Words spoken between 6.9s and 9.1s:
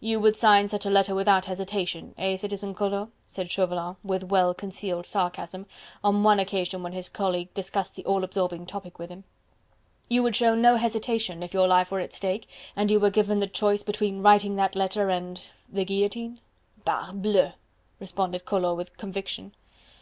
his colleague discussed the all absorbing topic with